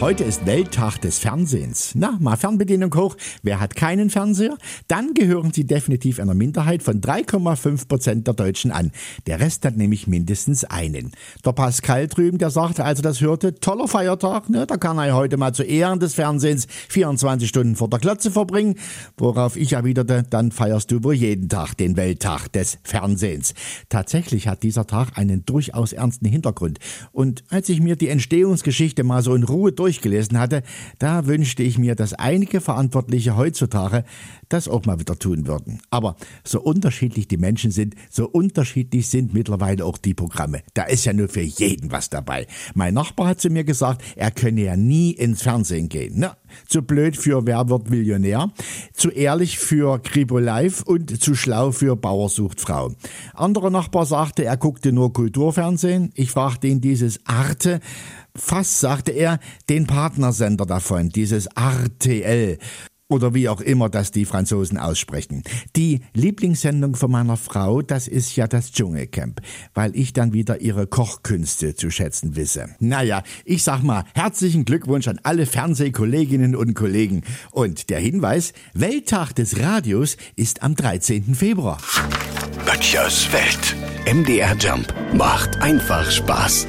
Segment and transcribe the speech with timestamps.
[0.00, 1.90] Heute ist Welttag des Fernsehens.
[1.96, 3.16] Na, mal Fernbedienung hoch.
[3.42, 4.56] Wer hat keinen Fernseher?
[4.86, 8.92] Dann gehören Sie definitiv einer Minderheit von 3,5 Prozent der Deutschen an.
[9.26, 11.10] Der Rest hat nämlich mindestens einen.
[11.44, 14.68] Der Pascal drüben, der sagte, als er das hörte, toller Feiertag, ne?
[14.68, 18.76] Da kann er heute mal zu Ehren des Fernsehens 24 Stunden vor der Klotze verbringen.
[19.16, 23.52] Worauf ich erwiderte, dann feierst du wohl jeden Tag den Welttag des Fernsehens.
[23.88, 26.78] Tatsächlich hat dieser Tag einen durchaus ernsten Hintergrund.
[27.10, 30.62] Und als ich mir die Entstehungsgeschichte mal so in Ruhe durch durchgelesen hatte,
[30.98, 34.04] da wünschte ich mir, dass einige Verantwortliche heutzutage
[34.50, 35.80] das auch mal wieder tun würden.
[35.88, 40.60] Aber so unterschiedlich die Menschen sind, so unterschiedlich sind mittlerweile auch die Programme.
[40.74, 42.46] Da ist ja nur für jeden was dabei.
[42.74, 46.14] Mein Nachbar hat zu mir gesagt, er könne ja nie ins Fernsehen gehen.
[46.16, 46.36] Na,
[46.66, 48.50] zu blöd für Wer wird Millionär,
[48.92, 52.92] zu ehrlich für Kribo Live und zu schlau für Bauer sucht Frau.
[53.34, 56.10] Anderer Nachbar sagte, er guckte nur Kulturfernsehen.
[56.14, 57.80] Ich fragte ihn dieses Arte,
[58.34, 59.38] fast sagte er,
[59.68, 62.58] den Partnersender davon, dieses RTL
[63.08, 65.42] oder wie auch immer das die Franzosen aussprechen.
[65.76, 69.40] Die Lieblingssendung von meiner Frau, das ist ja das Dschungelcamp,
[69.74, 72.68] weil ich dann wieder ihre Kochkünste zu schätzen wisse.
[72.78, 77.22] Naja, ich sag mal, herzlichen Glückwunsch an alle Fernsehkolleginnen und Kollegen.
[77.50, 81.34] Und der Hinweis, Welttag des Radios ist am 13.
[81.34, 81.78] Februar.
[82.66, 83.76] Böttchers Welt.
[84.06, 86.66] MDR Jump macht einfach Spaß.